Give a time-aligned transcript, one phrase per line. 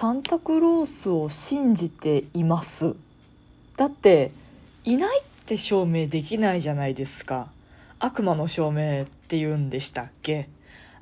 [0.00, 2.96] サンタクロースを信じています。
[3.76, 4.32] だって
[4.82, 7.50] いないって証明できないじゃないですか。
[7.98, 10.48] 悪魔の証明って言うんでしたっけ？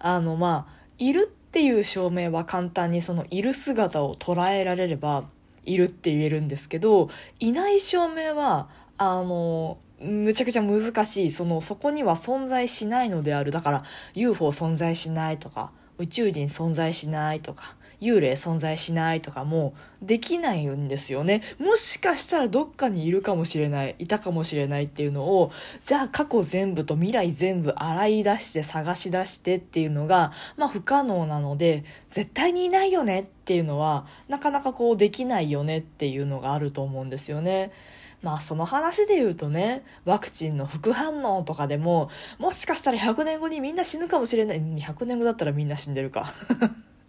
[0.00, 5.22] あのまあいるっていう証明は簡単にそのいる姿を捉えられれば
[5.64, 7.08] いるって言えるんですけど
[7.38, 11.30] いない証明はあのむちゃくちゃ難しい。
[11.30, 13.52] そのそこには存在しないのである。
[13.52, 13.84] だから
[14.14, 25.50] UFO 存在しないとか宇宙人存在しないとか幽霊存在しないとかもできないんですよねもしかしたらどっかにいるかもしれないいたかもしれないっていうのを
[25.84, 37.72] じゃあ過去全部と未来全部洗い出して探し出してっていうのがまあ不可能なので絶対にいないよねっていうのはなかなかこうできないよねっていうのがあると思うんですよね。
[38.22, 44.60] まあその話で言うとね、ワクチンの副反応とかでも、もしかしたら100年後にみんな死ぬかもしれない。
[44.60, 46.32] 100年後だったらみんな死んでるか。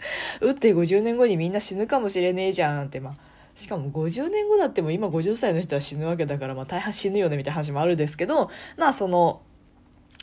[0.42, 3.16] 打って50年後にみんな死ぬかもしれねえじゃんって、まあ、
[3.56, 9.42] しかも50年後だっても今50歳の人は死ぬわけだから、まあ大半死ぬよねみたいな話もあるんですけど、まあその、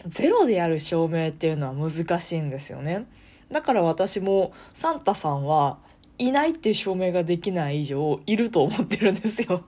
[0.06, 3.06] ゼロである証明っていうのは難しいんですよね。
[3.50, 5.78] だから私もサンタさんは
[6.18, 9.64] いないっていう証明ができない以上いると思ってるんですよ。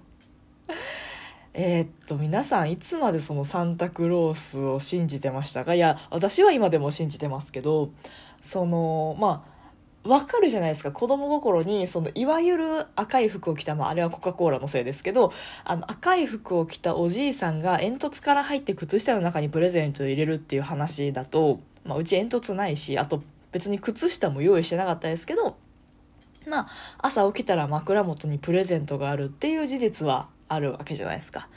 [1.54, 5.74] え、っと皆さんいつまでそのサンタクロースを信じてましたか？
[5.74, 7.90] いや私は今でも信じてますけど
[8.42, 9.57] そのまあ
[10.04, 15.32] わかるじゃないですか子供心にそのいわゆる赤い服を着た、まあ、あれはコカ・コーラのせいですけど
[15.64, 25.56] あの赤い服を着たおじいさんが煙突から入って靴下の中にプレゼントを入れるっていう話だと、まあ、うち煙突ないしあと別に靴下も用意してなかったですけど
[26.46, 26.68] まあ
[26.98, 31.48] 朝起きたら枕元にプレゼントがあるっていう事実はあるわけじゃないですか。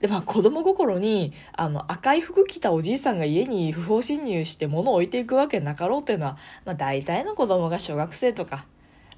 [0.00, 8.66] でまあ子供心にあの赤い服着たおじいさんが家に不法侵入して物を置いていくわけなかろうっていうのは、まあ、大体の子供が小学生とか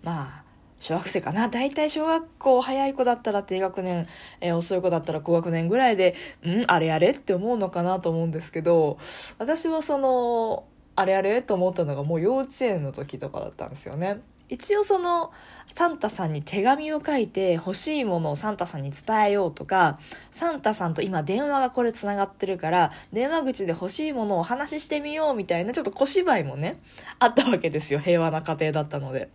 [0.03, 0.45] まあ
[0.81, 4.07] 小学生かな大体小学校早い子だったら低学年、
[4.41, 8.99] えー、遅い子だったら高学年ぐらいでうんあれあれって思うのかなと思うんですけど
[9.39, 10.65] 私はその
[10.97, 14.21] あれあれと思ったのがもう幼稚園の時とかだったんですよね。
[14.51, 15.33] 一応その
[15.75, 19.99] サンタさんに手紙を書いて欲しいものをサンタさんに伝えようとか
[20.33, 26.81] サンタさんと今電話がこれつながってるから電話口で欲しいものをお話ししてみようみたいなちょっと小芝居もね
[27.21, 29.31] あったわけですよ平和な家庭だったので。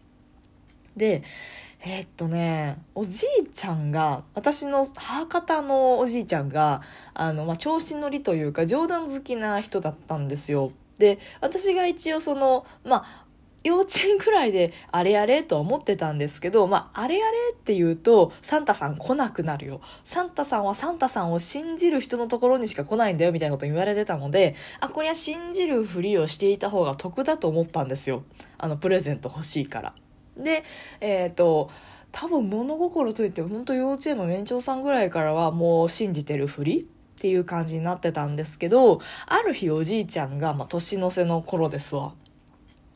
[0.96, 1.24] で
[1.88, 6.82] えー、っとね、おじいちゃんが、私の母方のおじいちゃんが、
[7.14, 10.72] あの、まあ、調子乗りというか、冗談好きな人だったんですよ。
[10.98, 13.25] で、私が一応その、まあ、
[13.66, 19.82] 幼稚園くらいであれあれとは思ってたんですけど、まあ、あれあれって言うと、サンタさん来なくなるよ。
[20.06, 28.24] サンタさんはサンタさんを信じる人のところにしか来ないんだよ、みたいなこと言われてたので、あ、これは信じるふりをしていた方が得だと思ったんですよ。
[28.60, 29.96] あの、プレゼント欲しいから。
[30.38, 30.64] で、
[31.02, 31.72] えっ、ー、と、
[32.12, 36.84] 多分物心ついて、本当幼稚園の年長さんぐらいからはもう信じてるふりっ
[37.20, 42.14] ていう感じになってたんですけど、ある日おじいちゃんが、まあ、年の瀬の頃ですわ。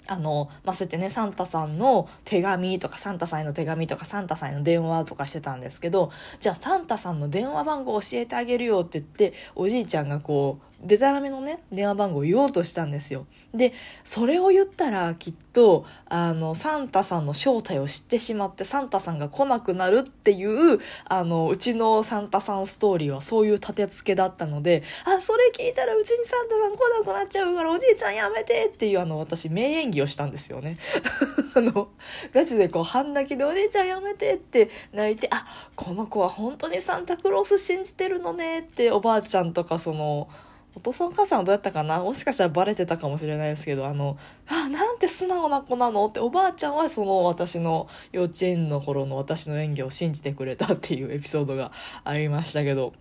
[0.10, 13.26] あの、まあ、そうやってね、サンタさんの手紙とか、サンタさんへの手紙とか、サンタさんへの電話とかしてたんですけど、じゃあサンタさんの電話番号教えてあげるよって言って、おじいちゃんがこう、でたらめのね、電話番号を言おうとしたんですよ。
[13.54, 13.74] で、
[14.06, 30.78] それを言ったらきっと、あの、サンタさんの正体を知ってしまって、サンタさんが来なくなるっていう、あの、うちのサンタさんストーリーはそういう立て付けだったので、あ、それ聞いたらうちにサンタさん来なくなっちゃうからおじいちゃんやめてっていうあの、私名演技をしたんですよね。
[31.56, 31.90] あの、
[32.34, 40.30] ガチでこう半泣きでおじいちゃんやめてって泣いて、あ、この子は本当にサンタクロース信じてるのねっておばあちゃんとかその、
[40.76, 42.02] お父さんお母さんはどうやったかな？
[42.04, 51.72] もしかしたらバレてたかもしれないですけど、あの、あ、なんて素直な子なのって、おばあちゃんはその私の幼稚園の頃の私の演技を信じてくれたっていうエピソードが
[52.04, 52.94] ありましたけど、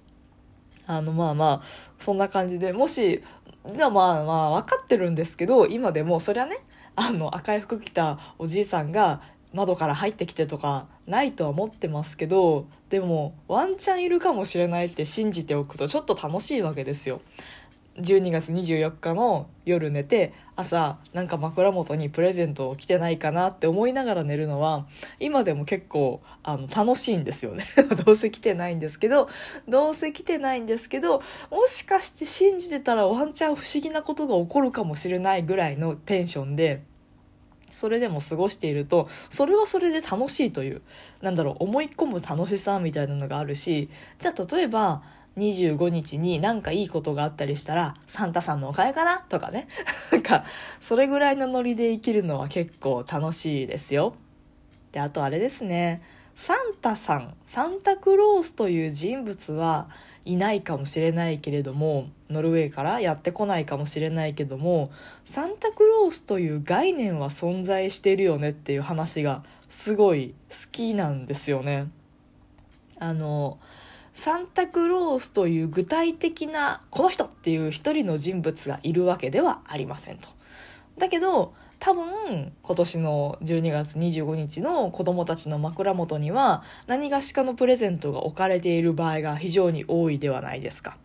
[0.87, 1.67] あの、まあまあ、
[1.99, 3.23] そんな感じで、もし、
[3.77, 6.59] まあまあ分かってるんですけど、今でもそりゃね、
[6.97, 9.21] あの赤い服着たおじいさんが
[9.53, 17.21] 窓から入ってきてとかないとは思ってますけどでもワンチャンいるかもしれないって信じておくとちょっと楽しいわけですよ。
[18.00, 24.86] 12月24日の夜寝て朝なんか枕元にプレゼントを来てないかなって思いながら寝るのは
[25.21, 27.66] 今でも結構あの楽しいんですよね。
[28.04, 29.28] どうせ来てないんですけど
[29.68, 36.83] どうせ来てないんですけどもしかして信じてたらワンチャン不思議なことが起こるかもしれないぐらいのテンションで
[37.71, 40.83] それでも過ごしているとそれはそれで楽しいという
[41.21, 45.03] なんだろう思い込む楽しさみたいなのがあるしじゃあ例えば
[45.39, 49.19] 25日になんかいいことがあったりしたら、サンタさんのおかげかな？
[49.29, 49.69] とかね。
[50.13, 50.45] なんか、
[50.81, 54.15] それぐらいのノリで生きるのは結構楽しいですよ。
[54.93, 56.03] であとあれですね
[56.37, 59.89] サンタさんサンタクロースという人物は
[60.25, 64.91] いないかもしれないけれどもノルウェーからやってこないかもしれないけども
[65.25, 71.89] サンタクロースという概念は存在してるよねっていう話がすごい好きなんですよね。
[72.99, 73.59] あの
[74.18, 80.28] サンタクロースという具体的なこの人っていう一人の人物がいるわけではありませんと。
[80.98, 90.97] だけど多分今年の12月25日の子供たちの枕元には何がしかのプレゼントが置かれている場合が非常に多いではないですか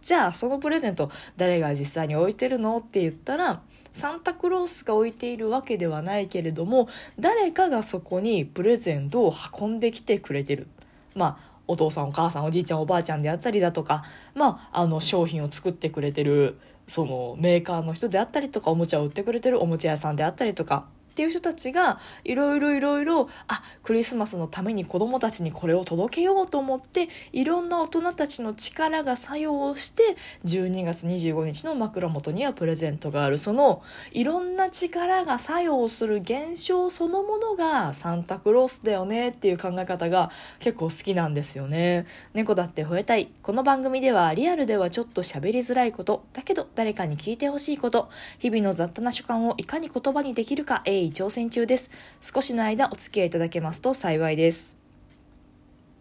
[0.00, 3.60] じゃあそのプレゼント誰が実際に置いてるのって言ったら
[3.92, 6.88] サンタクロースが置いているわけではないけれども
[7.20, 10.68] 誰かがそこにプレゼントを運んできてくれてる
[11.14, 14.04] まあお父さんお母さんおじいちゃんおばあちゃんであったりだとか
[14.34, 20.86] まああの商品を作ってくれてるそのメーカーの人であったりとかおもちゃを売ってくれてるおもちゃ屋さんであったりとか
[21.16, 33.38] っていう人たちがいろいろいろいろあクリスマスのために子供たちにこれを届けようと思っていろんな大人たちの力が作用して12月25日の枕元にはプレゼントがある。
[33.38, 33.82] その
[34.12, 42.04] いろんな力が作用する現象そのものがサンタクロースだよねっていう考え方が結構好きなんですよね。
[42.34, 43.30] 猫だって吠えたい。
[43.42, 51.90] この番組ではリアルではちょっと喋りづらいことだけど誰かに聞いてほしいこと日々の雑多な所感をいかに言葉にできるか鋭意挑戦中です。
[52.20, 54.76] 少しの間お付き合いいただけますと幸いです。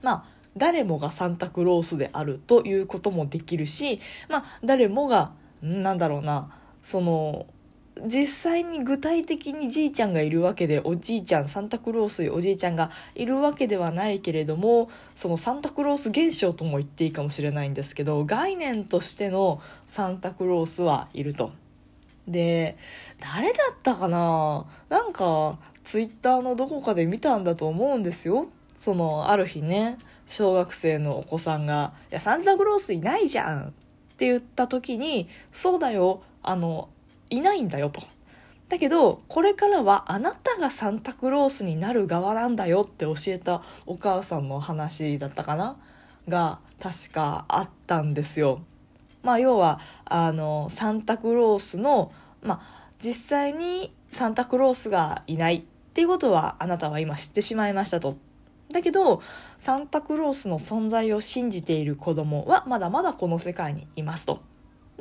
[0.01, 0.25] まあ、
[0.57, 3.99] 誰もがサンタクロースであるということもできるし、
[4.29, 5.31] まあ、誰もが、
[5.61, 6.51] なんだろうな、
[6.83, 7.47] その、
[8.03, 21.53] 実際に具体的にじいちゃんがいるわけでおじいちゃんサンタクロースおじいちゃんがいるわけではないけれどもそのサンタクロース現象とも言っていいかもしれないんですけど概念としてのサンタクロースはいると。
[22.27, 22.77] で、
[23.19, 24.66] 誰だったかな？
[24.89, 28.48] なんか、ツイッターのどこかで見たんだと思うんですよ。
[28.75, 33.72] その、ある日ね、小学生のお子さんが、いや、サンタクロースいないじゃんっ
[34.18, 36.89] て言った時に、そうだよ、あの、
[37.30, 38.01] いないんだよと。
[38.68, 45.77] だけど、これからはあなたがサンタクロースになる側なんだよって教えたお母さんの話だったかな？
[46.27, 48.62] が、確かあったんですよ。
[49.25, 52.12] まあ、要はあのサンタクロースの、
[52.44, 55.62] まあ、実際にサンタクロースがいないっ
[55.94, 58.18] ていうことはあなたは今知ってしまいましたと。
[58.72, 59.22] だけど
[59.60, 64.42] サンタクロースの存在を信じている子供はまだまだこの世界にいますと。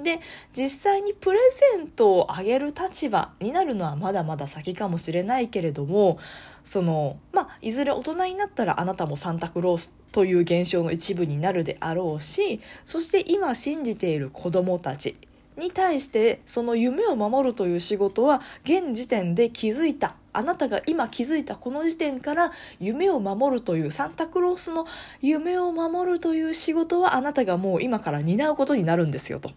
[0.03, 0.21] で
[0.57, 1.39] 実際にプレ
[1.77, 6.19] ゼントをあげる立場になるのはまだまだ先かもしれないけれども
[6.65, 7.19] その
[7.65, 15.17] いずれ大人になったらあなたもサンタクロースという現象の一部になるであろうしそして今信じている子どもたち
[15.57, 24.87] に対してその夢を守るという仕事は現時点で気づいたあなたが今気づいたこの時点から夢を守るというサンタクロースの
[25.23, 29.53] 夢を守るという仕事はあなたがもう今から担うことになるんですよと。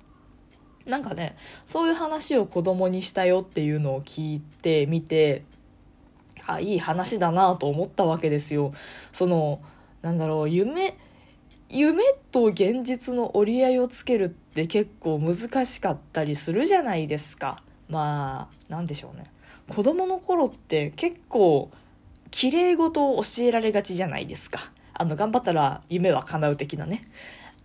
[0.85, 5.43] なんかねそういう話を子供にしたよっていうのを聞いてみて
[6.47, 8.73] あいい話だなと思ったわけですよ。
[9.13, 9.61] その
[10.01, 10.97] なんだろう夢
[11.69, 17.61] 夢と現実の折り合いをつけるって結構難しかったりするじゃないですか。
[17.89, 19.29] まあなんでしょうね。
[19.69, 21.69] 子供の頃って結構
[22.31, 24.71] 綺麗事を教えられがちじゃないですか。
[24.93, 27.07] あの頑張ったら夢は叶う的なね。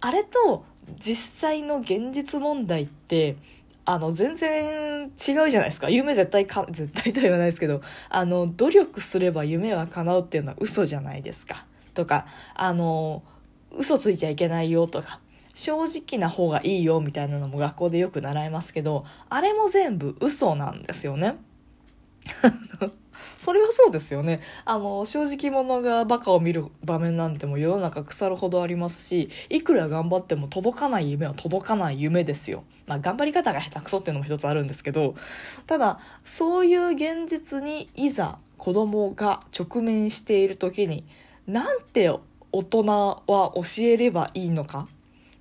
[0.01, 0.65] あれと
[0.99, 3.37] 実際の現実問題って
[3.85, 5.91] あの全然違うじゃないですか。
[5.91, 11.67] 夢絶対か 絶対とは言わないですけどあの努力すれば夢は叶うっていうのは嘘じゃないですか。
[11.95, 13.23] とかあの
[13.71, 15.21] 嘘ついちゃいけないよとか
[15.55, 21.37] 正直な方がいいよみたいなのも学校でよく習いますけどあれも全部嘘なんですよね。
[23.43, 24.39] それはそうですよね。
[24.65, 32.63] あの、正直者がバカを見る場面なんても世の中腐るほどありますし、いくら頑張っても届かない夢は届かない夢ですよ。
[32.87, 35.17] まあ、頑張り方が下手くそっていうのも一つあるんですけど、
[35.67, 41.03] ただ、そういう現実にいざ子供が直面している時に、
[41.49, 42.11] なんて
[42.53, 44.87] 大人は教えればいいのか？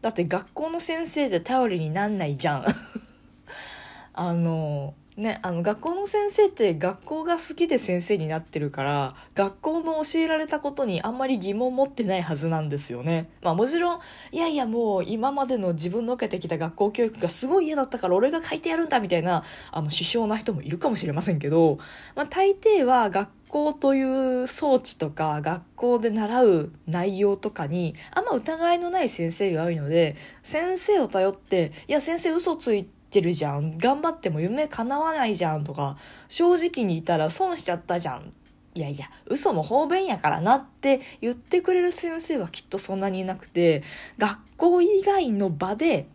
[0.01, 2.65] だって学校の先生で頼りになんないじゃん
[4.15, 13.29] あのね、あの学校の先生って学校が好きで先生になってるから学校の教えられたことにあんまり疑問持ってないはずなんですよね。
[13.41, 13.99] まあもちろん
[14.31, 21.77] いやいやもう今までの自分の受けてきた学校教育がすごい嫌だったから俺が書いてやるんだみたいなあの首相な人もいるかもしれませんけど、
[22.15, 38.33] まあ、大抵は学校という装置とか学校で習う内容とかにあんま疑いのない先生が多いので先生を頼っていや先生嘘ついててるじゃん頑張っても夢叶わないじゃんとか正直にいたら損しちゃったじゃん
[38.73, 43.83] いやいや嘘も方便やからなって言ってくれる先生はきっとそんなにいなくて
[44.17, 46.07] 学校以外の場で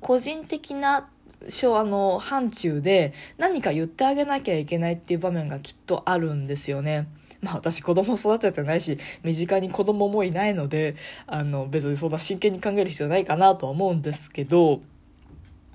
[0.00, 1.08] 個人的な
[1.42, 7.08] あの範疇で何か言ってあげなきゃいけないっていう場面がきっとあるんですよね。
[7.40, 14.82] まあ私子供育ててないし、身近に子供もいないので、あの別にそんな真剣に考える必要ないかなとは思うんですけど、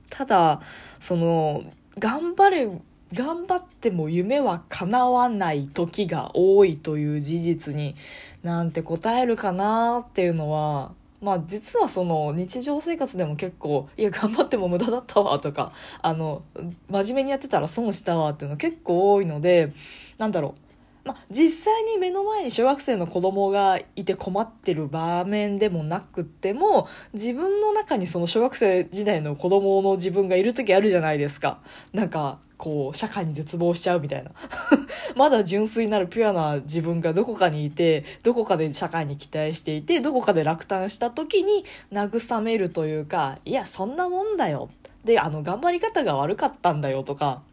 [0.09, 0.61] ただ、
[0.99, 1.63] その、
[1.97, 2.69] 頑張れ、
[3.13, 7.95] 頑張っても夢は叶わない時が多いという事実に
[8.43, 15.71] なんて答えるかなっていうのはまあ実はその日常生活でも結構いや頑張っても無駄だったわとか
[16.01, 16.43] あの
[16.89, 19.71] 真面目にやってたら損したわっていうの結構多いので
[20.17, 20.64] なんだろう
[21.05, 31.61] ま、実際に目の前に小学生の子供がいて困ってる場面でもなくっても自分の中にその小学生時代の子供の自分がいる時あるじゃないですか。
[31.93, 34.31] なんかこう社会に絶望しちゃうみたいな。
[35.15, 44.69] まだ純粋なるピュアな自分がどこかにいてどこかで社会に期待していてどこかで落胆した時に慰めるというかいやそんなもんだよ。
[45.03, 47.43] であの頑張り方が悪かったんだよとか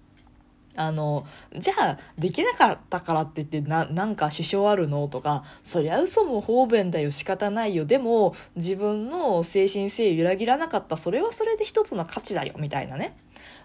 [0.75, 1.27] あの、
[1.57, 7.85] じゃあ、できなかったからって言ってな、なんか支障あるのとか、そりゃ嘘も方便だよ、仕方ないよ。
[7.85, 13.17] でも、自分の精神性揺らぎらなかった、それはそれで一つの価値だよ、みたいなね。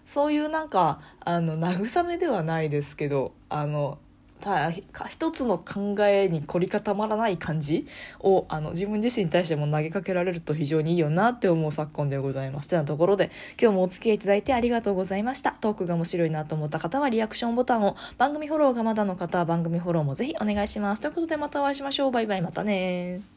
[0.06, 4.00] そういうなんか、あの、慰めではないですけど、あの、
[4.48, 7.88] た一つの考えに凝り固まらない感じ
[8.20, 12.68] をあの自分自身に対しても投げかけられると非常にいいよなって思う昨今でございます。
[12.68, 15.56] てなところで今日もお付き合いいただいてありがとうございました。
[15.60, 21.02] トークが面白いなと思った方はリアクションボタンを番組フォローがまだの方は番組フォローもぜひお願いします。
[21.02, 22.12] ということでまたお会いしましょう。
[22.12, 23.37] バイバイまたね